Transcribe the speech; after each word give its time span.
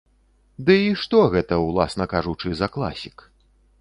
Ды 0.69 0.77
і 0.83 0.87
што 1.01 1.21
гэта, 1.35 1.59
уласна 1.67 2.07
кажучы, 2.15 2.47
за 2.63 2.67
класік? 2.77 3.17